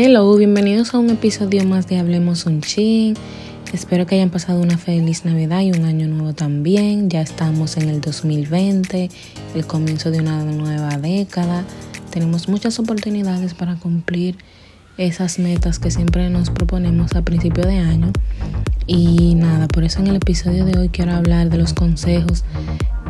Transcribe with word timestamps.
Hello, 0.00 0.36
bienvenidos 0.36 0.94
a 0.94 1.00
un 1.00 1.10
episodio 1.10 1.64
más 1.64 1.88
de 1.88 1.98
Hablemos 1.98 2.46
un 2.46 2.60
Chin. 2.60 3.14
Espero 3.72 4.06
que 4.06 4.14
hayan 4.14 4.30
pasado 4.30 4.60
una 4.60 4.78
feliz 4.78 5.24
Navidad 5.24 5.62
y 5.62 5.72
un 5.72 5.84
año 5.84 6.06
nuevo 6.06 6.34
también. 6.34 7.10
Ya 7.10 7.20
estamos 7.20 7.76
en 7.76 7.88
el 7.88 8.00
2020, 8.00 9.10
el 9.56 9.66
comienzo 9.66 10.12
de 10.12 10.20
una 10.20 10.44
nueva 10.44 10.98
década. 10.98 11.64
Tenemos 12.12 12.48
muchas 12.48 12.78
oportunidades 12.78 13.54
para 13.54 13.74
cumplir 13.74 14.36
esas 14.98 15.40
metas 15.40 15.80
que 15.80 15.90
siempre 15.90 16.30
nos 16.30 16.50
proponemos 16.50 17.16
a 17.16 17.22
principio 17.22 17.66
de 17.66 17.78
año. 17.78 18.12
Y 18.86 19.34
nada, 19.34 19.66
por 19.66 19.82
eso 19.82 19.98
en 19.98 20.06
el 20.06 20.14
episodio 20.14 20.64
de 20.64 20.78
hoy 20.78 20.90
quiero 20.90 21.12
hablar 21.12 21.50
de 21.50 21.58
los 21.58 21.72
consejos 21.72 22.44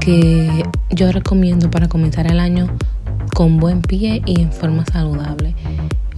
que 0.00 0.62
yo 0.88 1.12
recomiendo 1.12 1.70
para 1.70 1.86
comenzar 1.86 2.32
el 2.32 2.40
año 2.40 2.74
con 3.34 3.58
buen 3.58 3.82
pie 3.82 4.22
y 4.24 4.40
en 4.40 4.52
forma 4.52 4.86
saludable. 4.86 5.54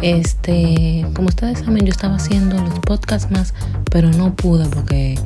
Este, 0.02 1.06
como 1.14 1.28
ustedes 1.28 1.58
saben, 1.58 1.84
yo 1.84 1.90
estaba 1.90 2.16
haciendo 2.16 2.56
los 2.56 2.78
podcasts 2.80 3.30
más, 3.30 3.52
pero 3.91 4.10
no 4.10 4.34
pude 4.34 4.66
porque 4.66 5.18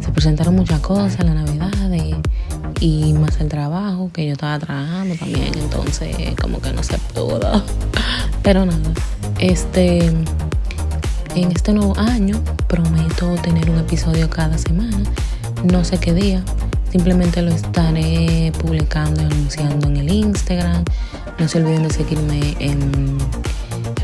se 0.00 0.12
presentaron 0.12 0.56
muchas 0.56 0.80
cosas, 0.80 1.22
la 1.24 1.34
Navidad 1.34 1.70
y, 2.80 3.12
más 3.14 3.40
el 3.40 3.48
trabajo, 3.48 4.10
que 4.12 4.26
yo 4.26 4.32
estaba 4.32 4.58
trabajando 4.58 5.14
también, 5.14 5.52
entonces 5.58 6.16
como 6.40 6.60
que 6.60 6.72
no 6.72 6.82
se 6.82 6.98
pudo. 6.98 7.62
Pero 8.42 8.66
nada, 8.66 8.78
este, 9.38 10.06
en 10.06 11.52
este 11.52 11.72
nuevo 11.72 11.98
año 11.98 12.40
prometo 12.68 13.34
tener 13.36 13.70
un 13.70 13.78
episodio 13.78 14.28
cada 14.28 14.58
semana, 14.58 15.02
no 15.64 15.84
sé 15.84 15.98
qué 15.98 16.12
día, 16.12 16.44
simplemente 16.90 17.40
lo 17.40 17.52
estaré 17.52 18.52
publicando 18.58 19.22
y 19.22 19.24
anunciando 19.24 19.88
en 19.88 19.96
el 19.96 20.10
Instagram. 20.10 20.84
No 21.38 21.48
se 21.48 21.58
olviden 21.58 21.82
de 21.84 21.90
seguirme 21.90 22.54
en 22.60 23.18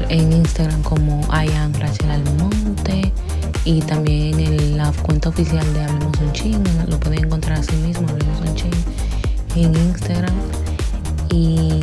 en 0.08 0.32
Instagram 0.32 0.82
como 0.82 1.20
I 1.32 1.48
Rachel 1.78 2.10
Almonte 2.10 3.12
y 3.64 3.80
también 3.80 4.40
en 4.40 4.76
la 4.76 4.92
cuenta 5.02 5.28
oficial 5.28 5.72
de 5.74 5.82
Hablemos 5.82 6.18
un 6.18 6.32
Ching, 6.32 6.64
lo 6.88 6.98
pueden 6.98 7.24
encontrar 7.24 7.58
así 7.58 7.76
mismo, 7.76 8.08
Hablemos 8.08 8.40
un 8.40 8.54
Ching 8.54 8.70
en 9.56 9.74
Instagram. 9.74 10.34
Y 11.30 11.80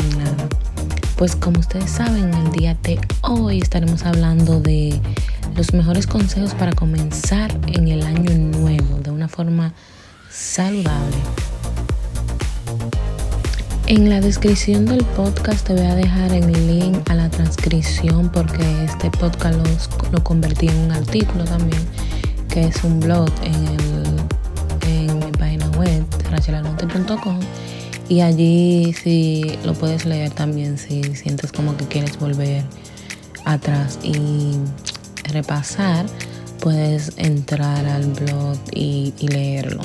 pues 1.16 1.36
como 1.36 1.60
ustedes 1.60 1.90
saben, 1.90 2.34
el 2.34 2.52
día 2.52 2.78
de 2.84 3.00
hoy 3.22 3.60
estaremos 3.60 4.04
hablando 4.04 4.60
de 4.60 5.00
los 5.56 5.74
mejores 5.74 6.06
consejos 6.06 6.54
para 6.54 6.74
comenzar 6.74 7.52
en 7.68 7.88
el 7.88 8.04
año 8.04 8.32
nuevo 8.38 9.00
de 9.00 9.12
una 9.12 9.28
forma 9.28 9.74
saludable. 10.30 11.18
En 13.88 14.10
la 14.10 14.20
descripción 14.20 14.86
del 14.86 15.02
podcast 15.16 15.66
te 15.66 15.74
voy 15.74 15.86
a 15.86 15.96
dejar 15.96 16.34
el 16.34 16.52
link 16.68 17.10
a 17.10 17.16
la 17.16 17.30
transcripción 17.30 18.30
porque 18.30 18.84
este 18.84 19.10
podcast 19.10 19.58
lo, 20.12 20.22
convertí 20.26 20.68
en 20.68 20.78
un 20.78 20.92
artículo 20.92 21.46
también, 21.46 21.82
que 22.50 22.66
es 22.66 22.84
un 22.84 23.00
blog 23.00 23.30
en, 23.44 25.08
en 25.08 25.20
mi 25.20 25.32
página 25.32 25.70
web, 25.78 26.04
rachelanote.com. 26.30 27.40
Y 28.10 28.20
allí 28.20 28.92
si 28.92 29.58
lo 29.64 29.74
puedes 29.74 30.04
leer 30.04 30.32
también 30.32 30.78
si 30.78 31.02
sientes 31.16 31.54
como 31.54 31.78
que 31.78 31.86
quieres 31.86 32.20
volver 32.20 32.66
atrás 33.46 34.00
y 34.04 34.58
repasar, 35.32 36.06
puedes 36.60 37.14
entrar 37.16 37.86
al 37.86 38.08
blog 38.08 38.58
y 38.74 39.14
leerlo. 39.22 39.82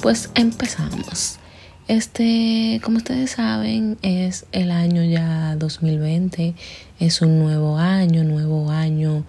Pues 0.00 0.30
empezamos. 0.34 1.38
Este, 1.86 2.80
como 2.82 2.96
ustedes 2.96 3.32
saben, 3.32 3.98
es 4.00 4.46
el 4.52 4.70
año 4.70 5.02
ya 5.02 5.54
2020, 5.56 6.54
es 6.98 7.20
un 7.20 7.38
nuevo 7.38 7.76
año, 7.76 8.24
nuevo 8.24 8.70
año, 8.70 9.24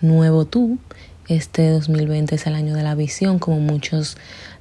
nuevo 0.00 0.44
tú. 0.44 0.78
Este 1.26 1.68
2020 1.70 2.36
es 2.36 2.46
el 2.46 2.54
año 2.54 2.74
de 2.74 2.84
la 2.84 2.94
visión, 2.94 3.40
como 3.40 3.58
muchos 3.58 4.16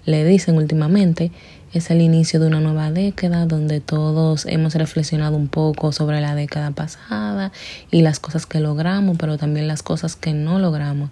le 0.05 0.25
dicen 0.25 0.57
últimamente. 0.57 1.31
Es 1.72 1.91
el 1.91 2.01
inicio 2.01 2.39
de 2.39 2.47
una 2.47 2.61
nueva 2.61 2.89
década 2.89 3.45
donde 3.45 3.79
todos 3.79 4.47
hemos 4.47 4.73
reflexionado 4.73 5.38
un 5.38 5.47
poco 5.47 5.91
sobre 5.91 6.22
la 6.22 6.34
década 6.34 6.72
pasada 6.72 7.51
y 7.91 8.01
las 8.01 8.19
cosas 8.19 8.47
que 8.47 8.59
logramos, 8.59 9.17
pero 9.19 9.38
también 9.38 9.67
las 9.67 9.84
cosas 9.84 10.16
que 10.16 10.34
no 10.34 10.57
logramos. 10.57 11.11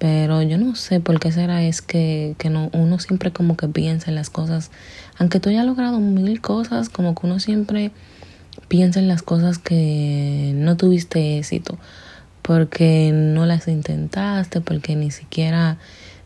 Pero 0.00 0.40
yo 0.40 0.56
no 0.56 0.76
sé 0.76 0.98
por 0.98 1.20
qué 1.20 1.30
será 1.30 1.62
es 1.62 1.82
que, 1.82 2.34
que 2.38 2.48
no, 2.48 2.70
uno 2.72 2.98
siempre 2.98 3.32
como 3.32 3.58
que 3.58 3.68
piensa 3.68 4.08
en 4.08 4.14
las 4.14 4.30
cosas, 4.30 4.70
aunque 5.18 5.40
tú 5.40 5.50
hayas 5.50 5.66
logrado 5.66 6.00
mil 6.00 6.40
cosas, 6.40 6.88
como 6.88 7.14
que 7.14 7.26
uno 7.26 7.38
siempre 7.38 7.92
piensa 8.68 8.98
en 8.98 9.08
las 9.08 9.20
cosas 9.20 9.58
que 9.58 10.52
no 10.54 10.78
tuviste 10.78 11.36
éxito, 11.36 11.78
porque 12.40 13.10
no 13.12 13.44
las 13.44 13.68
intentaste, 13.68 14.62
porque 14.62 14.96
ni 14.96 15.10
siquiera 15.10 15.76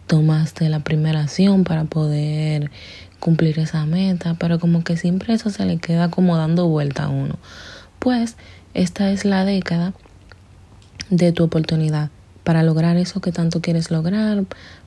tomaste 0.06 0.68
la 0.68 0.78
primera 0.78 1.22
acción 1.22 1.64
para 1.64 1.82
poder 1.82 2.70
cumplir 3.18 3.58
esa 3.58 3.86
meta, 3.86 4.36
pero 4.38 4.60
como 4.60 4.84
que 4.84 4.96
siempre 4.96 5.34
eso 5.34 5.50
se 5.50 5.66
le 5.66 5.78
queda 5.78 6.12
como 6.12 6.36
dando 6.36 6.68
vuelta 6.68 7.06
a 7.06 7.08
uno. 7.08 7.40
Pues 7.98 8.36
esta 8.72 9.10
es 9.10 9.24
la 9.24 9.44
década 9.44 9.94
de 11.10 11.32
tu 11.32 11.42
oportunidad 11.42 12.10
para 12.44 12.62
lograr 12.62 12.96
eso 12.96 13.20
que 13.20 13.32
tanto 13.32 13.60
quieres 13.60 13.90
lograr, 13.90 14.44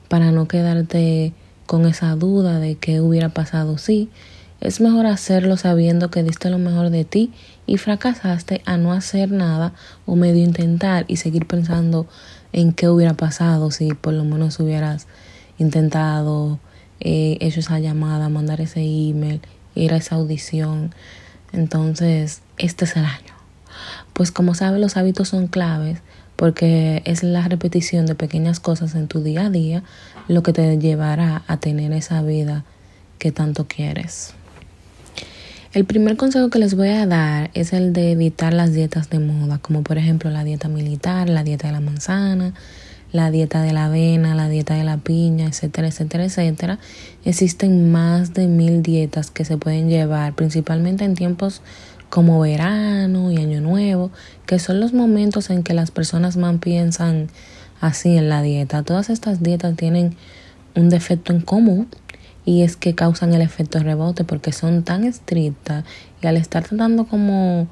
para 0.08 0.30
no 0.30 0.48
quedarte 0.48 1.34
con 1.66 1.86
esa 1.86 2.14
duda 2.14 2.60
de 2.60 2.76
qué 2.76 3.00
hubiera 3.00 3.28
pasado 3.28 3.76
si. 3.76 4.08
Es 4.60 4.80
mejor 4.80 5.06
hacerlo 5.06 5.56
sabiendo 5.56 6.10
que 6.10 6.22
diste 6.22 6.50
lo 6.50 6.58
mejor 6.58 6.90
de 6.90 7.04
ti 7.04 7.32
y 7.66 7.76
fracasaste 7.76 8.62
a 8.64 8.76
no 8.76 8.92
hacer 8.92 9.30
nada 9.30 9.72
o 10.06 10.16
medio 10.16 10.42
intentar 10.42 11.04
y 11.06 11.16
seguir 11.16 11.46
pensando 11.46 12.06
en 12.52 12.72
qué 12.72 12.88
hubiera 12.88 13.14
pasado 13.14 13.70
si 13.70 13.92
por 13.92 14.14
lo 14.14 14.24
menos 14.24 14.58
hubieras 14.58 15.06
intentado 15.58 16.58
eh, 17.00 17.36
hecho 17.40 17.60
esa 17.60 17.78
llamada, 17.78 18.28
mandar 18.28 18.60
ese 18.60 18.80
email, 18.80 19.40
ir 19.74 19.92
a 19.92 19.96
esa 19.98 20.16
audición. 20.16 20.92
Entonces, 21.52 22.42
este 22.56 22.84
es 22.84 22.96
el 22.96 23.04
año. 23.04 23.34
Pues 24.12 24.32
como 24.32 24.54
sabes, 24.54 24.80
los 24.80 24.96
hábitos 24.96 25.28
son 25.28 25.46
claves 25.46 26.00
porque 26.38 27.02
es 27.04 27.24
la 27.24 27.48
repetición 27.48 28.06
de 28.06 28.14
pequeñas 28.14 28.60
cosas 28.60 28.94
en 28.94 29.08
tu 29.08 29.24
día 29.24 29.46
a 29.46 29.50
día 29.50 29.82
lo 30.28 30.44
que 30.44 30.52
te 30.52 30.78
llevará 30.78 31.42
a 31.48 31.56
tener 31.56 31.92
esa 31.92 32.22
vida 32.22 32.64
que 33.18 33.32
tanto 33.32 33.66
quieres. 33.66 34.34
El 35.72 35.84
primer 35.84 36.16
consejo 36.16 36.48
que 36.48 36.60
les 36.60 36.76
voy 36.76 36.90
a 36.90 37.06
dar 37.06 37.50
es 37.54 37.72
el 37.72 37.92
de 37.92 38.12
evitar 38.12 38.54
las 38.54 38.72
dietas 38.72 39.10
de 39.10 39.18
moda, 39.18 39.58
como 39.58 39.82
por 39.82 39.98
ejemplo 39.98 40.30
la 40.30 40.44
dieta 40.44 40.68
militar, 40.68 41.28
la 41.28 41.42
dieta 41.42 41.66
de 41.66 41.72
la 41.72 41.80
manzana, 41.80 42.54
la 43.10 43.32
dieta 43.32 43.60
de 43.62 43.72
la 43.72 43.86
avena, 43.86 44.36
la 44.36 44.48
dieta 44.48 44.76
de 44.76 44.84
la 44.84 44.98
piña, 44.98 45.48
etcétera, 45.48 45.88
etcétera, 45.88 46.24
etcétera. 46.24 46.78
Existen 47.24 47.90
más 47.90 48.32
de 48.32 48.46
mil 48.46 48.82
dietas 48.82 49.32
que 49.32 49.44
se 49.44 49.56
pueden 49.56 49.88
llevar, 49.88 50.36
principalmente 50.36 51.04
en 51.04 51.16
tiempos 51.16 51.62
como 52.10 52.40
verano 52.40 53.30
y 53.30 53.38
año 53.38 53.60
nuevo, 53.60 54.10
que 54.46 54.58
son 54.58 54.80
los 54.80 54.92
momentos 54.92 55.50
en 55.50 55.62
que 55.62 55.74
las 55.74 55.90
personas 55.90 56.36
más 56.36 56.56
piensan 56.58 57.28
así 57.80 58.16
en 58.16 58.28
la 58.28 58.42
dieta. 58.42 58.82
Todas 58.82 59.10
estas 59.10 59.42
dietas 59.42 59.76
tienen 59.76 60.16
un 60.74 60.88
defecto 60.88 61.32
en 61.32 61.40
común 61.40 61.88
y 62.44 62.62
es 62.62 62.76
que 62.76 62.94
causan 62.94 63.34
el 63.34 63.42
efecto 63.42 63.78
rebote 63.80 64.24
porque 64.24 64.52
son 64.52 64.82
tan 64.82 65.04
estrictas 65.04 65.84
y 66.22 66.26
al 66.26 66.36
estar 66.36 66.64
tratando 66.64 67.06
como 67.06 67.68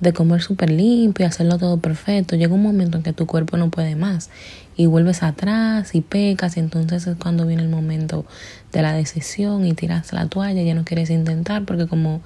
de 0.00 0.12
comer 0.12 0.42
súper 0.42 0.70
limpio 0.70 1.24
y 1.24 1.28
hacerlo 1.28 1.58
todo 1.58 1.78
perfecto, 1.78 2.34
llega 2.34 2.52
un 2.52 2.62
momento 2.62 2.96
en 2.96 3.04
que 3.04 3.12
tu 3.12 3.26
cuerpo 3.26 3.56
no 3.56 3.70
puede 3.70 3.94
más 3.94 4.30
y 4.76 4.86
vuelves 4.86 5.22
atrás 5.22 5.94
y 5.94 6.00
pecas 6.00 6.56
y 6.56 6.60
entonces 6.60 7.06
es 7.06 7.16
cuando 7.16 7.46
viene 7.46 7.62
el 7.62 7.68
momento 7.68 8.24
de 8.72 8.82
la 8.82 8.92
decisión 8.94 9.64
y 9.64 9.74
tiras 9.74 10.12
la 10.12 10.26
toalla, 10.26 10.62
ya 10.62 10.74
no 10.74 10.84
quieres 10.84 11.10
intentar 11.10 11.64
porque 11.64 11.86
como 11.86 12.20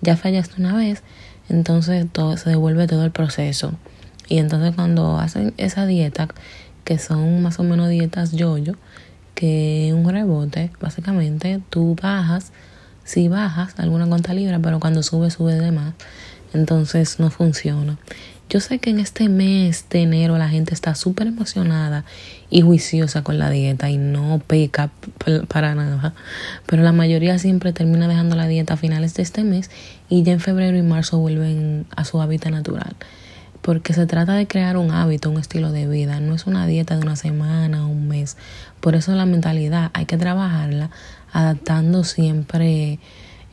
ya 0.00 0.16
fallaste 0.16 0.60
una 0.60 0.76
vez, 0.76 1.02
entonces 1.48 2.06
todo 2.10 2.36
se 2.36 2.50
devuelve 2.50 2.86
todo 2.86 3.04
el 3.04 3.10
proceso. 3.10 3.72
Y 4.28 4.38
entonces 4.38 4.74
cuando 4.74 5.18
hacen 5.18 5.54
esa 5.56 5.86
dieta, 5.86 6.28
que 6.84 6.98
son 6.98 7.42
más 7.42 7.58
o 7.58 7.62
menos 7.62 7.88
dietas 7.88 8.32
yo-yo, 8.32 8.74
que 9.34 9.92
un 9.94 10.08
rebote, 10.08 10.70
básicamente 10.80 11.60
tú 11.70 11.96
bajas, 12.00 12.52
si 13.04 13.28
bajas 13.28 13.74
alguna 13.78 14.06
cuanta 14.06 14.34
libra, 14.34 14.58
pero 14.58 14.80
cuando 14.80 15.02
sube, 15.02 15.30
sube 15.30 15.54
de 15.54 15.70
más. 15.70 15.94
Entonces 16.52 17.20
no 17.20 17.30
funciona. 17.30 17.98
Yo 18.50 18.60
sé 18.60 18.78
que 18.78 18.88
en 18.88 18.98
este 18.98 19.28
mes 19.28 19.84
de 19.90 20.00
enero 20.00 20.38
la 20.38 20.48
gente 20.48 20.72
está 20.72 20.94
súper 20.94 21.26
emocionada 21.26 22.06
y 22.48 22.62
juiciosa 22.62 23.22
con 23.22 23.38
la 23.38 23.50
dieta 23.50 23.90
y 23.90 23.98
no 23.98 24.40
peca 24.46 24.90
para 25.48 25.74
nada, 25.74 26.14
pero 26.64 26.82
la 26.82 26.92
mayoría 26.92 27.38
siempre 27.38 27.74
termina 27.74 28.08
dejando 28.08 28.36
la 28.36 28.46
dieta 28.46 28.74
a 28.74 28.76
finales 28.78 29.12
de 29.12 29.22
este 29.22 29.44
mes 29.44 29.70
y 30.08 30.22
ya 30.22 30.32
en 30.32 30.40
febrero 30.40 30.78
y 30.78 30.82
marzo 30.82 31.18
vuelven 31.18 31.84
a 31.94 32.06
su 32.06 32.22
hábitat 32.22 32.50
natural. 32.50 32.96
Porque 33.60 33.92
se 33.92 34.06
trata 34.06 34.32
de 34.32 34.46
crear 34.46 34.78
un 34.78 34.92
hábito, 34.92 35.28
un 35.28 35.38
estilo 35.38 35.70
de 35.70 35.86
vida, 35.86 36.18
no 36.20 36.34
es 36.34 36.46
una 36.46 36.66
dieta 36.66 36.96
de 36.96 37.02
una 37.02 37.16
semana 37.16 37.84
o 37.84 37.88
un 37.88 38.08
mes. 38.08 38.38
Por 38.80 38.94
eso 38.94 39.12
la 39.12 39.26
mentalidad 39.26 39.90
hay 39.92 40.06
que 40.06 40.16
trabajarla 40.16 40.88
adaptando 41.32 42.02
siempre 42.02 42.98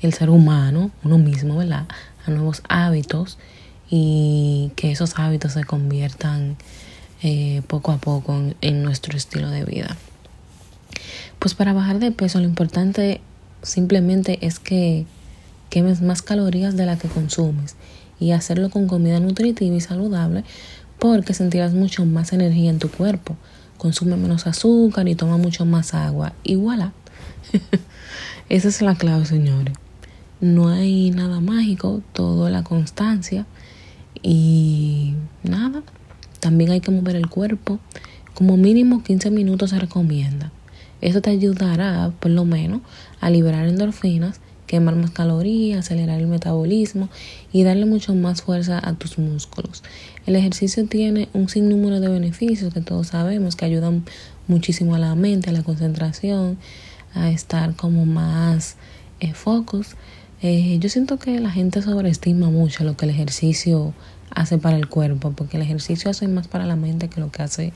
el 0.02 0.14
ser 0.14 0.30
humano, 0.30 0.92
uno 1.04 1.18
mismo, 1.18 1.58
¿verdad? 1.58 1.86
A 2.26 2.32
nuevos 2.32 2.64
hábitos 2.70 3.38
y 3.90 4.72
que 4.76 4.92
esos 4.92 5.18
hábitos 5.18 5.54
se 5.54 5.64
conviertan 5.64 6.58
eh, 7.22 7.62
poco 7.68 7.92
a 7.92 7.98
poco 7.98 8.40
en, 8.62 8.84
nuestro 8.84 9.18
estilo 9.18 9.50
de 9.50 9.64
vida. 9.64 9.96
Pues 11.40 11.54
para 11.54 11.74
bajar 11.74 12.00
de 12.00 12.12
peso 12.12 12.40
lo 12.40 12.46
importante 12.46 13.22
simplemente 13.62 14.46
es 14.46 14.60
que 14.60 15.06
quemes 15.70 16.02
más 16.02 16.22
calorías 16.22 16.76
de 16.76 16.86
las 16.86 17.00
que 17.00 17.08
consumes 17.08 17.76
y 18.20 18.32
hacerlo 18.32 18.70
con 18.70 18.88
comida 18.88 19.20
nutritiva 19.20 19.76
y 19.76 19.82
saludable 19.82 20.44
porque 21.00 21.34
sentirás 21.34 21.74
mucho 21.74 22.06
más 22.06 22.34
energía 22.34 22.70
en 22.70 22.80
tu 22.80 22.90
cuerpo. 22.90 23.36
Consume 23.78 24.16
menos 24.16 24.48
azúcar 24.48 25.08
y 25.08 25.16
toma 25.16 25.38
mucho 25.38 25.66
más 25.66 25.94
agua. 25.94 26.34
Y 26.44 26.56
voilà. 26.56 26.94
Esa 28.50 28.68
es 28.68 28.82
la 28.82 28.96
clave, 28.96 29.26
señores. 29.26 29.76
No 30.40 30.70
hay 30.70 31.12
nada 31.12 31.40
mágico, 31.40 32.02
todo 32.14 32.50
la 32.50 32.64
constancia. 32.64 33.46
Y 34.28 35.14
nada, 35.44 35.84
también 36.40 36.72
hay 36.72 36.82
que 36.82 36.90
mover 36.90 37.16
el 37.16 37.30
cuerpo. 37.30 37.78
Como 38.34 38.58
mínimo 38.58 39.04
15 39.04 39.30
minutos 39.30 39.70
se 39.70 39.78
recomienda. 39.78 40.52
Eso 41.00 41.22
te 41.22 41.30
ayudará, 41.30 42.12
por 42.20 42.32
lo 42.32 42.44
menos, 42.44 42.82
a 43.22 43.30
liberar 43.30 43.68
endorfinas, 43.68 44.42
quemar 44.66 44.96
más 44.96 45.12
calorías, 45.12 45.86
acelerar 45.86 46.20
el 46.20 46.26
metabolismo 46.26 47.10
y 47.54 47.62
darle 47.62 47.86
mucho 47.86 48.16
más 48.16 48.42
fuerza 48.42 48.82
a 48.84 48.94
tus 48.96 49.20
músculos. 49.20 49.84
El 50.26 50.36
ejercicio 50.36 50.88
tiene 50.88 51.30
un 51.34 51.48
sinnúmero 51.48 52.00
de 52.00 52.10
beneficios 52.10 52.74
que 52.74 52.82
todos 52.82 53.10
sabemos 53.10 53.56
que 53.56 53.66
ayudan 53.66 54.06
muchísimo 54.48 54.96
a 54.96 55.00
la 55.00 55.14
mente, 55.14 55.52
a 55.52 55.54
la 55.54 55.62
concentración, 55.62 56.58
a 57.14 57.30
estar 57.30 57.76
como 57.76 58.08
más 58.08 58.76
eh, 59.20 59.36
focus. 59.36 59.96
Eh, 60.42 60.78
yo 60.80 60.90
siento 60.90 61.18
que 61.18 61.40
la 61.40 61.52
gente 61.52 61.82
sobreestima 61.82 62.50
mucho 62.50 62.84
lo 62.84 62.98
que 62.98 63.06
el 63.06 63.12
ejercicio 63.12 63.94
hace 64.32 64.58
para 64.58 64.78
el 64.78 64.88
cuerpo, 64.88 65.32
porque 65.32 65.58
el 65.58 65.64
ejercicio 65.64 66.10
hace 66.12 66.28
más 66.28 66.48
para 66.48 66.66
la 66.66 66.76
mente 66.76 67.10
que 67.10 67.20
lo 67.20 67.32
que 67.32 67.44
hace 67.44 67.74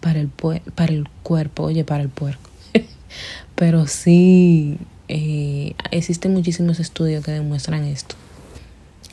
para 0.00 0.20
el, 0.20 0.28
para 0.28 0.92
el 0.92 1.08
cuerpo, 1.22 1.64
oye, 1.64 1.84
para 1.84 2.02
el 2.02 2.08
puerco. 2.08 2.50
Pero 3.54 3.86
sí, 3.86 4.78
eh, 5.08 5.74
existen 5.90 6.32
muchísimos 6.32 6.80
estudios 6.80 7.24
que 7.24 7.32
demuestran 7.32 7.84
esto. 7.84 8.14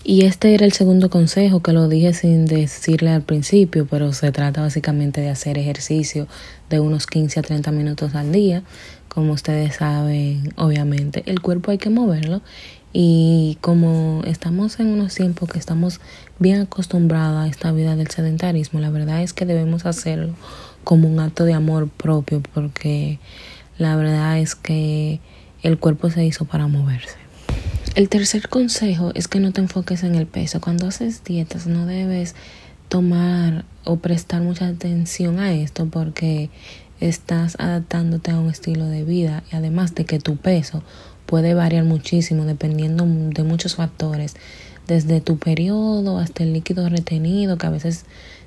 Y 0.08 0.26
este 0.26 0.54
era 0.54 0.68
el 0.68 0.72
segundo 0.72 1.10
consejo 1.10 1.62
que 1.62 1.74
lo 1.74 1.88
dije 1.90 2.14
sin 2.14 2.46
decirle 2.46 3.10
al 3.10 3.24
principio, 3.24 3.88
pero 3.88 4.14
se 4.14 4.32
trata 4.32 4.62
básicamente 4.62 5.20
de 5.20 5.30
hacer 5.30 5.58
ejercicio 5.58 6.28
de 6.70 6.80
unos 6.80 7.08
15 7.08 7.40
a 7.40 7.42
30 7.42 7.72
minutos 7.72 8.14
al 8.14 8.32
día. 8.32 8.62
Como 9.08 9.34
ustedes 9.34 9.78
saben, 9.78 10.54
obviamente, 10.58 11.24
el 11.26 11.42
cuerpo 11.42 11.72
hay 11.72 11.80
que 11.80 11.90
moverlo 11.90 12.44
y 12.98 13.58
como 13.60 14.22
estamos 14.26 14.80
en 14.80 14.88
unos 14.88 15.16
tiempos 15.16 15.50
que 15.50 15.60
estamos 15.60 16.00
bien 16.40 16.62
acostumbrados 16.62 17.44
a 17.44 17.48
esta 17.50 17.74
vida 17.74 17.98
del 17.98 18.08
sedentarismo, 18.08 18.80
la 18.80 18.90
verdad 18.90 19.22
es 19.22 19.34
que 19.34 19.46
debemos 19.46 19.86
hacerlo 19.86 20.34
como 20.86 21.10
un 21.10 21.20
acto 21.20 21.44
de 21.44 21.54
amor 21.54 21.90
propio 21.90 22.42
porque 22.54 23.20
la 23.78 23.98
verdad 23.98 24.40
es 24.40 24.56
que 24.56 25.20
el 25.62 25.78
cuerpo 25.78 26.10
se 26.10 26.24
hizo 26.24 26.46
para 26.46 26.68
moverse. 26.70 27.18
El 27.96 28.08
tercer 28.08 28.48
consejo 28.48 29.12
es 29.14 29.28
que 29.28 29.42
no 29.42 29.52
te 29.52 29.60
enfoques 29.60 30.04
en 30.04 30.16
el 30.16 30.26
peso. 30.26 30.62
Cuando 30.62 30.88
haces 30.88 31.22
dietas 31.26 31.68
no 31.68 31.86
debes 31.86 32.34
tomar 32.88 33.66
o 33.84 33.98
prestar 33.98 34.42
mucha 34.42 34.68
atención 34.68 35.40
a 35.40 35.52
esto 35.52 35.86
porque 35.88 36.50
estás 37.02 37.58
adaptándote 37.60 38.32
a 38.32 38.40
un 38.40 38.50
estilo 38.50 38.86
de 38.86 39.04
vida 39.04 39.44
y 39.52 39.58
además 39.58 39.96
de 39.96 40.06
que 40.06 40.18
tu 40.20 40.38
peso 40.38 40.82
puede 41.26 41.54
variar 41.54 41.84
muchísimo 41.84 42.46
dependiendo 42.46 43.06
de 43.06 43.44
muchos 43.44 43.76
factores, 43.76 44.36
desde 44.88 45.22
tu 45.22 45.38
periodo 45.38 46.20
hasta 46.20 46.44
el 46.44 46.54
líquido 46.54 46.88
retenido 46.90 47.58
que 47.58 47.68
a 47.68 47.72
veces 47.72 48.06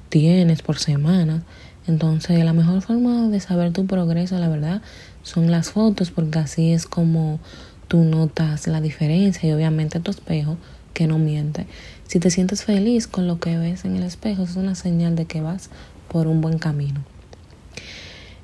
tienes 0.09 0.63
por 0.63 0.79
semana. 0.79 1.43
Entonces, 1.87 2.45
la 2.45 2.53
mejor 2.53 2.83
forma 2.83 3.29
de 3.29 3.41
saber 3.41 3.73
tu 3.73 3.87
progreso, 3.87 4.39
la 4.39 4.49
verdad, 4.49 4.83
son 5.23 5.51
las 5.51 5.71
fotos, 5.71 6.11
porque 6.11 6.39
así 6.39 6.73
es 6.73 6.87
como 6.87 7.41
tú 7.89 8.05
notas 8.05 8.67
la 8.67 8.81
diferencia 8.81 9.49
y 9.49 9.53
obviamente 9.53 9.99
tu 9.99 10.11
espejo 10.11 10.59
que 10.93 11.07
no 11.07 11.19
miente. 11.19 11.67
Si 12.07 12.21
te 12.21 12.31
sientes 12.31 12.65
feliz 12.65 13.07
con 13.07 13.27
lo 13.27 13.41
que 13.41 13.57
ves 13.57 13.85
en 13.85 13.97
el 13.97 14.03
espejo, 14.03 14.43
es 14.43 14.57
una 14.57 14.75
señal 14.75 15.17
de 15.17 15.25
que 15.25 15.41
vas 15.41 15.71
por 16.09 16.27
un 16.27 16.41
buen 16.41 16.59
camino. 16.59 17.01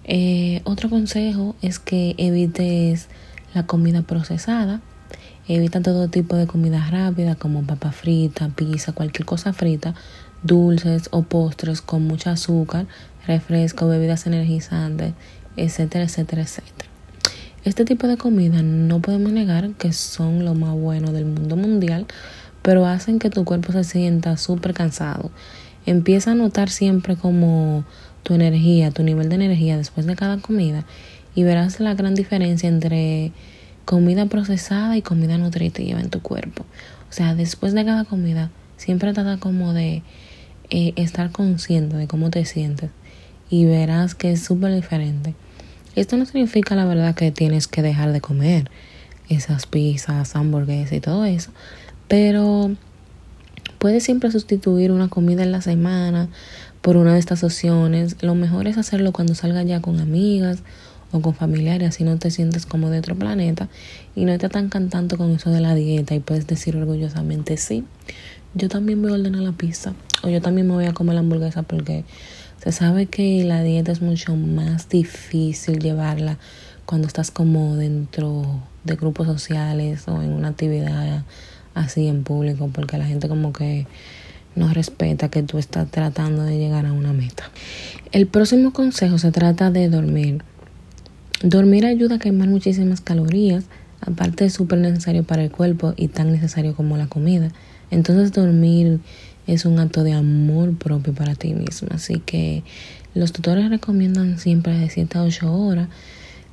Eh, 0.05 0.61
otro 0.65 0.91
consejo 0.91 1.57
es 1.63 1.79
que 1.79 2.15
evites 2.19 3.09
la 3.55 3.67
comida 3.67 4.03
procesada. 4.03 4.81
Evita 5.47 5.81
todo 5.81 6.09
tipo 6.09 6.37
de 6.37 6.47
comida 6.47 6.89
rápida 6.91 7.35
como 7.35 7.65
papa 7.65 7.93
frita, 7.93 8.49
pizza, 8.49 8.93
cualquier 8.93 9.27
cosa 9.27 9.53
frita, 9.53 9.95
dulces 10.43 11.09
o 11.11 11.23
postres 11.23 11.81
con 11.83 12.07
mucho 12.07 12.31
azúcar, 12.31 12.87
refresco, 13.27 13.87
bebidas 13.87 14.27
energizantes, 14.27 15.13
etcétera, 15.57 16.05
etcétera, 16.05 16.43
etcétera. 16.43 16.89
Este 17.65 17.85
tipo 17.85 18.07
de 18.07 18.17
comida 18.17 18.63
no 18.63 19.01
podemos 19.01 19.33
negar 19.33 19.71
que 19.73 19.93
son 19.93 20.45
lo 20.45 20.55
más 20.55 20.75
bueno 20.75 21.13
del 21.13 21.25
mundo 21.25 21.57
mundial, 21.57 22.07
pero 22.63 22.87
hacen 22.87 23.19
que 23.19 23.31
tu 23.31 23.45
cuerpo 23.45 23.73
se 23.73 23.85
sienta 23.85 24.37
súper 24.37 24.75
cansado. 24.75 25.31
Empieza 25.87 26.33
a 26.33 26.35
notar 26.35 26.71
siempre 26.71 27.17
como 27.17 27.85
tu 28.23 28.35
energía, 28.35 28.91
tu 28.91 29.03
nivel 29.03 29.29
de 29.29 29.35
energía 29.37 29.77
después 29.77 30.07
de 30.07 30.17
cada 30.17 30.39
comida 30.39 30.85
y 31.35 31.43
verás 31.43 31.81
la 31.81 31.95
gran 31.95 32.15
diferencia 32.15 32.69
entre 32.69 33.33
comida 33.85 34.27
procesada 34.27 34.97
y 34.97 35.03
comida 35.03 35.39
nutritiva 35.39 36.01
en 36.01 36.11
tu 36.11 36.21
cuerpo. 36.21 36.65
O 37.11 37.13
sea, 37.13 37.35
después 37.35 37.75
de 37.75 37.85
cada 37.85 38.05
comida, 38.05 38.51
siempre 38.77 39.13
trata 39.13 39.37
como 39.39 39.73
de 39.73 40.03
eh, 40.71 40.93
estar 40.97 41.31
consciente 41.31 41.97
de 41.97 42.07
cómo 42.07 42.31
te 42.31 42.45
sientes 42.45 42.91
y 43.51 43.67
verás 43.67 44.15
que 44.15 44.33
es 44.33 44.43
súper 44.43 44.75
diferente. 44.75 45.35
Esto 45.95 46.17
no 46.17 46.27
significa 46.27 46.75
la 46.75 46.85
verdad 46.87 47.15
que 47.15 47.31
tienes 47.31 47.69
que 47.69 47.83
dejar 47.83 48.13
de 48.13 48.21
comer 48.21 48.71
esas 49.29 49.67
pizzas, 49.67 50.35
hamburguesas 50.35 50.93
y 50.93 51.01
todo 51.01 51.25
eso, 51.25 51.51
pero 52.09 52.75
puedes 53.79 54.03
siempre 54.03 54.31
sustituir 54.31 54.91
una 54.91 55.09
comida 55.09 55.43
en 55.43 55.53
la 55.53 55.61
semana 55.61 56.29
por 56.81 56.97
una 56.97 57.15
de 57.15 57.21
estas 57.21 57.45
opciones. 57.45 58.17
Lo 58.23 58.35
mejor 58.35 58.67
es 58.67 58.77
hacerlo 58.77 59.13
cuando 59.13 59.35
salga 59.35 59.63
ya 59.63 59.81
con 59.81 60.01
amigas 60.01 60.63
o 61.15 61.21
con 61.21 61.33
familiares, 61.33 61.91
así 61.91 62.03
no 62.03 62.19
te 62.19 62.31
sientes 62.33 62.67
como 62.67 62.91
de 62.91 62.99
otro 62.99 63.15
planeta 63.15 63.69
y 64.17 64.25
no 64.25 64.37
te 64.37 64.47
atancan 64.47 64.89
tanto 64.91 65.17
con 65.17 65.31
eso 65.31 65.51
de 65.51 65.61
la 65.61 65.75
dieta 65.75 66.15
y 66.15 66.19
puedes 66.19 66.49
decir 66.49 66.77
orgullosamente 66.77 67.57
sí. 67.57 67.85
Yo 68.55 68.69
también 68.69 69.01
voy 69.01 69.13
a 69.13 69.15
ordenar 69.15 69.43
la 69.43 69.53
pizza 69.53 69.95
o 70.25 70.29
yo 70.29 70.43
también 70.43 70.67
me 70.67 70.75
voy 70.75 70.87
a 70.87 70.93
comer 70.93 71.15
la 71.15 71.21
hamburguesa 71.21 71.63
porque 71.63 72.05
se 72.63 72.73
sabe 72.73 73.07
que 73.07 73.45
la 73.45 73.63
dieta 73.63 73.93
es 73.93 74.03
mucho 74.03 74.35
más 74.35 74.89
difícil 74.89 75.79
llevarla 75.79 76.39
cuando 76.85 77.07
estás 77.07 77.31
como 77.31 77.77
dentro 77.77 78.63
de 78.83 78.97
grupos 78.97 79.29
sociales 79.29 80.09
o 80.09 80.21
en 80.21 80.33
una 80.33 80.49
actividad 80.49 81.25
así 81.75 82.09
en 82.09 82.25
público 82.25 82.71
porque 82.73 82.99
la 82.99 83.07
gente 83.07 83.29
como 83.29 83.53
que 83.53 83.87
no 84.57 84.73
respeta 84.73 85.29
que 85.29 85.43
tú 85.45 85.59
estás 85.59 85.89
tratando 85.91 86.43
de 86.43 86.59
llegar 86.59 86.87
a 86.87 86.93
una 86.93 87.13
meta. 87.13 87.51
El 88.11 88.27
próximo 88.27 88.73
consejo 88.73 89.19
se 89.19 89.33
trata 89.33 89.71
de 89.71 89.89
dormir. 89.89 90.43
Dormir 91.45 91.85
ayuda 91.85 92.15
a 92.15 92.19
quemar 92.19 92.49
muchísimas 92.49 93.03
calorías, 93.03 93.65
aparte 94.01 94.47
es 94.47 94.55
súper 94.55 94.79
necesario 94.79 95.25
para 95.25 95.45
el 95.45 95.51
cuerpo 95.51 95.93
y 95.95 96.09
tan 96.09 96.33
necesario 96.33 96.75
como 96.75 96.97
la 96.97 97.07
comida. 97.07 97.51
Entonces 97.91 98.33
dormir 98.33 99.01
es 99.47 99.67
un 99.67 99.79
acto 99.79 100.05
de 100.05 100.15
amor 100.15 100.75
propio 100.79 101.13
para 101.13 101.35
ti 101.35 101.53
mismo. 101.53 101.89
Así 101.91 102.19
que 102.21 102.63
los 103.15 103.33
tutores 103.33 103.69
recomiendan 103.69 104.39
siempre 104.39 104.73
de 104.79 104.89
7 104.89 105.19
a 105.19 105.23
8 105.23 105.53
horas. 105.53 105.89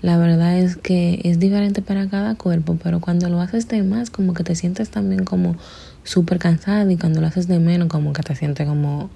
La 0.02 0.18
verdad 0.18 0.60
es 0.60 0.76
que 0.76 1.22
es 1.24 1.40
diferente 1.40 1.82
para 1.82 2.10
cada 2.10 2.36
cuerpo, 2.36 2.78
pero 2.84 3.00
cuando 3.00 3.30
lo 3.30 3.40
haces 3.40 3.70
de 3.70 3.84
más, 3.84 4.10
como 4.10 4.34
que 4.34 4.44
te 4.44 4.56
sientes 4.56 4.90
también 4.90 5.24
como 5.24 5.56
súper 6.04 6.38
cansado 6.38 6.92
y 6.92 6.98
cuando 6.98 7.22
lo 7.22 7.28
haces 7.28 7.48
de 7.48 7.60
menos, 7.60 7.88
como 7.88 8.12
que 8.12 8.24
te 8.24 8.36
sientes 8.36 8.68
como 8.68 9.10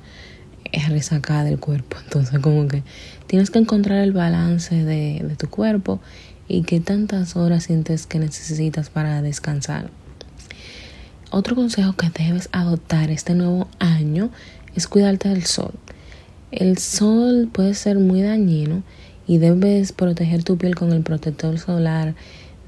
es 0.76 0.90
resacada 0.90 1.44
del 1.44 1.60
cuerpo. 1.60 1.98
Entonces 2.04 2.40
como 2.40 2.68
que 2.68 2.84
tienes 3.28 3.50
que 3.50 3.60
encontrar 3.60 4.00
el 4.04 4.12
balance 4.12 4.76
de, 4.76 5.22
de 5.24 5.36
tu 5.36 5.50
cuerpo 5.50 6.00
y 6.48 6.64
qué 6.64 6.80
tantas 6.80 7.36
horas 7.36 7.64
sientes 7.64 8.06
que 8.06 8.20
necesitas 8.20 8.90
para 8.90 9.22
descansar. 9.22 9.90
Otro 11.32 11.56
consejo 11.56 11.94
que 11.94 12.10
debes 12.10 12.50
adoptar 12.52 13.10
este 13.10 13.34
nuevo 13.34 13.68
año 13.80 14.30
es 14.76 14.88
cuidarte 14.88 15.30
del 15.30 15.46
sol. 15.46 15.74
El 16.52 16.78
sol 16.78 17.50
puede 17.52 17.74
ser 17.74 17.98
muy 17.98 18.22
dañino 18.22 18.84
y 19.28 19.40
debes 19.40 19.92
proteger 19.92 20.44
tu 20.44 20.58
piel 20.58 20.76
con 20.76 20.94
el 20.94 21.02
protector 21.02 21.58
solar 21.58 22.16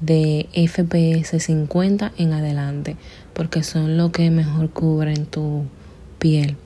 de 0.00 0.48
FPS 0.54 1.42
50 1.42 2.12
en 2.18 2.32
adelante 2.32 2.96
porque 3.32 3.62
son 3.62 3.96
lo 3.96 4.12
que 4.12 4.30
mejor 4.30 4.70
cubren 4.70 5.26
tu 5.26 5.64
piel. 6.18 6.56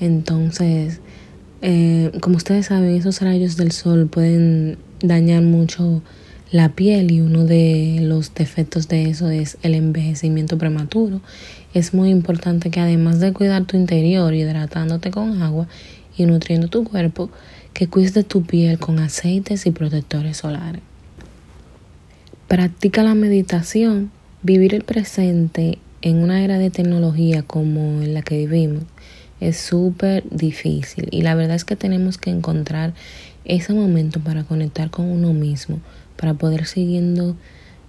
Entonces, 0.00 1.00
eh, 1.62 2.12
como 2.20 2.36
ustedes 2.36 2.66
saben, 2.66 2.94
esos 2.94 3.20
rayos 3.22 3.56
del 3.56 3.72
sol 3.72 4.08
pueden 4.08 4.78
dañar 5.00 5.42
mucho 5.42 6.02
la 6.50 6.70
piel 6.70 7.10
y 7.10 7.20
uno 7.20 7.44
de 7.44 7.98
los 8.02 8.34
defectos 8.34 8.88
de 8.88 9.10
eso 9.10 9.30
es 9.30 9.58
el 9.62 9.74
envejecimiento 9.74 10.58
prematuro. 10.58 11.20
Es 11.74 11.92
muy 11.92 12.10
importante 12.10 12.70
que 12.70 12.80
además 12.80 13.20
de 13.20 13.32
cuidar 13.32 13.64
tu 13.64 13.76
interior, 13.76 14.32
hidratándote 14.34 15.10
con 15.10 15.42
agua 15.42 15.66
y 16.16 16.26
nutriendo 16.26 16.68
tu 16.68 16.84
cuerpo, 16.84 17.30
que 17.72 17.88
cuides 17.88 18.14
de 18.14 18.24
tu 18.24 18.42
piel 18.42 18.78
con 18.78 18.98
aceites 18.98 19.66
y 19.66 19.70
protectores 19.70 20.38
solares. 20.38 20.82
Practica 22.48 23.02
la 23.02 23.14
meditación, 23.14 24.10
vivir 24.42 24.74
el 24.74 24.84
presente 24.84 25.78
en 26.00 26.22
una 26.22 26.44
era 26.44 26.58
de 26.58 26.70
tecnología 26.70 27.42
como 27.42 28.02
en 28.02 28.14
la 28.14 28.22
que 28.22 28.38
vivimos 28.38 28.84
es 29.40 29.56
súper 29.58 30.24
difícil 30.30 31.08
y 31.10 31.22
la 31.22 31.34
verdad 31.34 31.56
es 31.56 31.64
que 31.64 31.76
tenemos 31.76 32.18
que 32.18 32.30
encontrar 32.30 32.94
ese 33.44 33.72
momento 33.72 34.20
para 34.20 34.44
conectar 34.44 34.90
con 34.90 35.06
uno 35.06 35.32
mismo, 35.32 35.80
para 36.16 36.34
poder 36.34 36.66
siguiendo, 36.66 37.36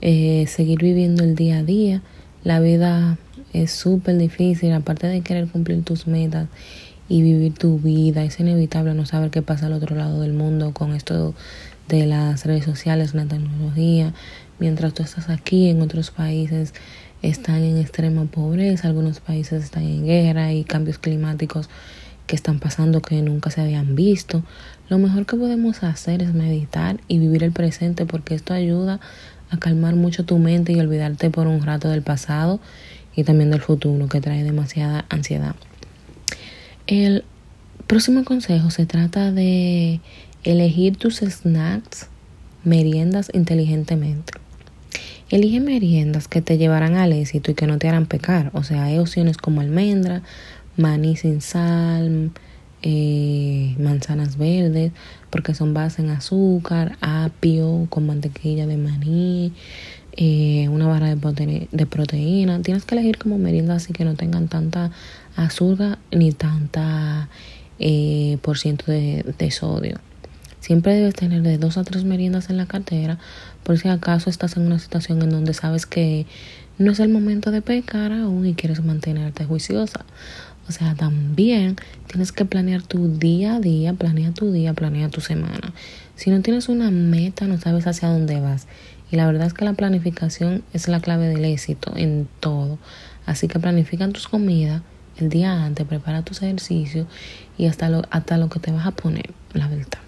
eh, 0.01 0.45
seguir 0.47 0.79
viviendo 0.79 1.23
el 1.23 1.35
día 1.35 1.59
a 1.59 1.63
día. 1.63 2.01
La 2.43 2.59
vida 2.59 3.17
es 3.53 3.71
súper 3.71 4.17
difícil, 4.17 4.71
aparte 4.73 5.07
de 5.07 5.21
querer 5.21 5.47
cumplir 5.47 5.83
tus 5.83 6.07
metas 6.07 6.47
y 7.09 7.21
vivir 7.21 7.53
tu 7.53 7.79
vida, 7.79 8.23
es 8.23 8.39
inevitable 8.39 8.93
no 8.93 9.05
saber 9.05 9.31
qué 9.31 9.41
pasa 9.41 9.67
al 9.67 9.73
otro 9.73 9.95
lado 9.95 10.21
del 10.21 10.33
mundo 10.33 10.73
con 10.73 10.93
esto 10.93 11.33
de 11.87 12.05
las 12.05 12.45
redes 12.45 12.65
sociales, 12.65 13.13
la 13.13 13.25
tecnología, 13.25 14.13
mientras 14.59 14.93
tú 14.93 15.03
estás 15.03 15.29
aquí 15.29 15.69
en 15.69 15.81
otros 15.81 16.11
países 16.11 16.73
están 17.21 17.63
en 17.63 17.77
extrema 17.77 18.25
pobreza, 18.25 18.87
algunos 18.87 19.19
países 19.19 19.63
están 19.63 19.83
en 19.83 20.05
guerra 20.05 20.53
y 20.53 20.63
cambios 20.63 20.97
climáticos 20.97 21.69
que 22.27 22.35
están 22.35 22.59
pasando 22.59 23.01
que 23.01 23.21
nunca 23.21 23.49
se 23.49 23.61
habían 23.61 23.95
visto. 23.95 24.43
Lo 24.89 24.97
mejor 24.99 25.25
que 25.25 25.37
podemos 25.37 25.83
hacer 25.83 26.21
es 26.21 26.33
meditar 26.33 26.99
y 27.07 27.19
vivir 27.19 27.43
el 27.43 27.51
presente 27.51 28.05
porque 28.05 28.35
esto 28.35 28.53
ayuda 28.53 28.99
a 29.49 29.57
calmar 29.57 29.95
mucho 29.95 30.25
tu 30.25 30.37
mente 30.37 30.73
y 30.73 30.79
olvidarte 30.79 31.29
por 31.29 31.47
un 31.47 31.63
rato 31.63 31.89
del 31.89 32.01
pasado 32.01 32.59
y 33.15 33.23
también 33.23 33.49
del 33.49 33.61
futuro 33.61 34.07
que 34.07 34.21
trae 34.21 34.43
demasiada 34.43 35.05
ansiedad. 35.09 35.55
El 36.85 37.23
próximo 37.87 38.23
consejo 38.25 38.69
se 38.69 38.85
trata 38.85 39.31
de 39.31 40.01
elegir 40.43 40.97
tus 40.97 41.17
snacks, 41.17 42.07
meriendas 42.63 43.31
inteligentemente. 43.33 44.33
Elige 45.29 45.59
meriendas 45.59 46.29
que 46.29 46.41
te 46.41 46.57
llevarán 46.57 46.95
al 46.95 47.11
éxito 47.11 47.51
y 47.51 47.53
que 47.53 47.67
no 47.67 47.77
te 47.77 47.89
harán 47.89 48.05
pecar. 48.05 48.49
O 48.53 48.63
sea, 48.63 48.85
hay 48.85 48.97
opciones 48.97 49.37
como 49.37 49.59
almendra, 49.59 50.21
maní 50.77 51.17
sin 51.17 51.41
sal, 51.41 52.31
eh, 52.81 53.75
manzanas 53.77 54.37
verdes, 54.37 54.93
porque 55.29 55.53
son 55.53 55.73
bases 55.73 55.99
en 55.99 56.11
azúcar, 56.11 56.97
apio 57.01 57.87
con 57.89 58.05
mantequilla 58.05 58.67
de 58.67 58.77
maní, 58.77 59.51
eh, 60.13 60.69
una 60.69 60.87
barra 60.87 61.13
de, 61.13 61.67
de 61.69 61.85
proteína. 61.85 62.61
Tienes 62.61 62.85
que 62.85 62.95
elegir 62.95 63.17
como 63.17 63.37
meriendas 63.37 63.83
así 63.83 63.91
que 63.91 64.05
no 64.05 64.15
tengan 64.15 64.47
tanta 64.47 64.91
azúcar 65.35 65.99
ni 66.09 66.31
tanta 66.31 67.27
eh, 67.79 68.37
por 68.41 68.57
ciento 68.57 68.91
de, 68.91 69.25
de 69.37 69.51
sodio. 69.51 69.99
Siempre 70.67 70.95
debes 70.95 71.13
tener 71.13 71.43
de 71.43 71.57
dos 71.57 71.77
a 71.77 71.85
tres 71.85 72.03
meriendas 72.03 72.49
en 72.49 72.57
la 72.57 72.65
cartera 72.65 73.17
por 73.63 73.77
si 73.77 73.87
acaso 73.87 74.29
estás 74.29 74.57
en 74.57 74.63
una 74.63 74.79
situación 74.79 75.21
en 75.21 75.29
donde 75.29 75.53
sabes 75.53 75.85
que 75.85 76.25
no 76.77 76.91
es 76.91 76.99
el 76.99 77.07
momento 77.07 77.51
de 77.51 77.61
pecar 77.61 78.11
aún 78.11 78.45
y 78.45 78.53
quieres 78.53 78.83
mantenerte 78.83 79.45
juiciosa. 79.45 80.03
O 80.67 80.73
sea, 80.73 80.93
también 80.93 81.77
tienes 82.07 82.33
que 82.33 82.43
planear 82.43 82.81
tu 82.81 83.17
día 83.17 83.55
a 83.55 83.59
día, 83.61 83.93
planea 83.93 84.33
tu 84.33 84.51
día, 84.51 84.73
planea 84.73 85.07
tu 85.07 85.21
semana. 85.21 85.71
Si 86.17 86.31
no 86.31 86.41
tienes 86.41 86.67
una 86.67 86.91
meta, 86.91 87.47
no 87.47 87.57
sabes 87.57 87.87
hacia 87.87 88.09
dónde 88.09 88.41
vas. 88.41 88.67
Y 89.09 89.15
la 89.15 89.25
verdad 89.25 89.47
es 89.47 89.53
que 89.53 89.63
la 89.63 89.71
planificación 89.71 90.65
es 90.73 90.89
la 90.89 90.99
clave 90.99 91.29
del 91.29 91.45
éxito 91.45 91.93
en 91.95 92.27
todo. 92.41 92.77
Así 93.25 93.47
que 93.47 93.57
planifica 93.57 94.05
tus 94.09 94.27
comidas 94.27 94.81
el 95.15 95.29
día 95.29 95.63
antes, 95.63 95.87
prepara 95.87 96.23
tus 96.23 96.41
ejercicios 96.41 97.07
y 97.57 97.67
hasta 97.67 97.87
lo, 97.87 98.01
hasta 98.09 98.37
lo 98.37 98.49
que 98.49 98.59
te 98.59 98.73
vas 98.73 98.85
a 98.85 98.91
poner, 98.91 99.29
la 99.53 99.69
verdad. 99.69 100.06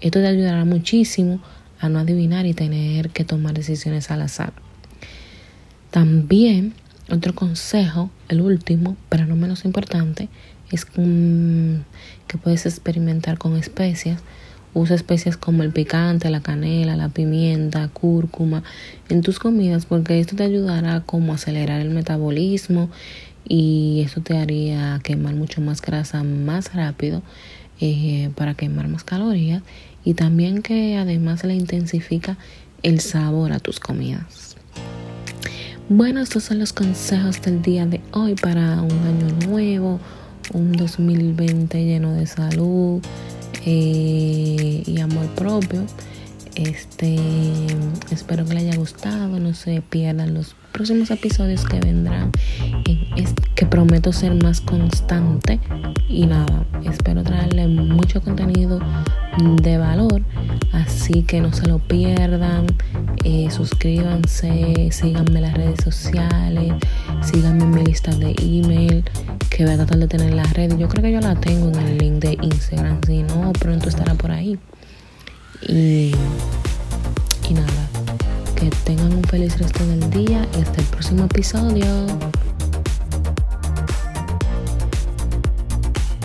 Esto 0.00 0.20
te 0.20 0.26
ayudará 0.26 0.64
muchísimo 0.64 1.40
a 1.80 1.88
no 1.88 1.98
adivinar 1.98 2.46
y 2.46 2.54
tener 2.54 3.10
que 3.10 3.24
tomar 3.24 3.54
decisiones 3.54 4.10
al 4.10 4.22
azar. 4.22 4.52
También 5.90 6.74
otro 7.10 7.34
consejo, 7.34 8.10
el 8.28 8.40
último, 8.40 8.96
pero 9.08 9.26
no 9.26 9.36
menos 9.36 9.64
importante, 9.64 10.28
es 10.70 10.84
que 10.84 12.38
puedes 12.42 12.66
experimentar 12.66 13.38
con 13.38 13.56
especias. 13.56 14.20
Usa 14.74 14.94
especias 14.94 15.38
como 15.38 15.62
el 15.62 15.72
picante, 15.72 16.28
la 16.28 16.40
canela, 16.40 16.96
la 16.96 17.08
pimienta, 17.08 17.88
cúrcuma 17.88 18.62
en 19.08 19.22
tus 19.22 19.38
comidas 19.38 19.86
porque 19.86 20.20
esto 20.20 20.36
te 20.36 20.42
ayudará 20.42 21.00
como 21.00 21.32
a 21.32 21.36
acelerar 21.36 21.80
el 21.80 21.88
metabolismo 21.88 22.90
y 23.48 24.02
eso 24.04 24.20
te 24.20 24.36
haría 24.36 25.00
quemar 25.02 25.34
mucho 25.34 25.62
más 25.62 25.80
grasa 25.80 26.22
más 26.24 26.74
rápido 26.74 27.22
eh, 27.80 28.30
para 28.34 28.54
quemar 28.54 28.88
más 28.88 29.04
calorías 29.04 29.62
y 30.04 30.14
también 30.14 30.62
que 30.62 30.96
además 30.96 31.44
le 31.44 31.54
intensifica 31.54 32.38
el 32.82 33.00
sabor 33.00 33.52
a 33.52 33.58
tus 33.58 33.80
comidas. 33.80 34.56
Bueno, 35.88 36.20
estos 36.20 36.44
son 36.44 36.58
los 36.58 36.72
consejos 36.72 37.40
del 37.42 37.62
día 37.62 37.86
de 37.86 38.00
hoy 38.12 38.34
para 38.34 38.82
un 38.82 38.90
año 38.90 39.48
nuevo, 39.48 40.00
un 40.52 40.72
2020 40.72 41.84
lleno 41.84 42.12
de 42.12 42.26
salud 42.26 43.00
eh, 43.64 44.82
y 44.84 45.00
amor 45.00 45.26
propio. 45.34 45.84
Este, 46.56 47.16
espero 48.10 48.46
que 48.46 48.54
les 48.54 48.64
haya 48.64 48.76
gustado, 48.76 49.38
no 49.38 49.54
se 49.54 49.82
pierdan 49.82 50.34
los 50.34 50.56
próximos 50.72 51.10
episodios 51.10 51.64
que 51.64 51.78
vendrán, 51.80 52.32
que 53.56 53.64
prometo 53.64 54.12
ser 54.12 54.40
más 54.42 54.60
constante 54.60 55.58
y 56.08 56.26
nada, 56.26 56.64
espero 56.84 57.22
traerle 57.24 57.66
mucho 57.66 58.20
contenido 58.20 58.78
de 59.62 59.78
valor, 59.78 60.22
así 60.72 61.22
que 61.22 61.40
no 61.40 61.52
se 61.52 61.66
lo 61.66 61.78
pierdan, 61.78 62.66
eh, 63.24 63.48
suscríbanse, 63.50 64.90
síganme 64.92 65.36
en 65.36 65.42
las 65.42 65.54
redes 65.54 65.82
sociales, 65.82 66.74
síganme 67.22 67.64
en 67.64 67.70
mi 67.70 67.84
lista 67.84 68.14
de 68.14 68.36
email 68.38 69.02
que 69.48 69.64
voy 69.64 69.72
a 69.72 69.76
tratar 69.78 69.98
de 69.98 70.08
tener 70.08 70.30
en 70.30 70.36
las 70.36 70.52
redes. 70.52 70.78
Yo 70.78 70.88
creo 70.88 71.02
que 71.02 71.12
yo 71.12 71.20
la 71.20 71.34
tengo 71.34 71.68
en 71.68 71.76
el 71.76 71.98
link 71.98 72.14
de 72.16 72.38
Instagram, 72.42 73.00
si 73.06 73.22
no, 73.22 73.52
pronto 73.54 73.88
estará 73.88 74.14
por 74.14 74.32
ahí. 74.32 74.58
Y, 75.66 76.12
y 77.48 77.54
nada, 77.54 77.88
que 78.54 78.68
tengan 78.84 79.14
un 79.14 79.24
feliz 79.24 79.58
resto 79.58 79.86
del 79.86 80.10
día 80.10 80.46
y 80.56 80.60
hasta 80.60 80.82
el 80.82 80.86
próximo 80.88 81.24
episodio. 81.24 81.86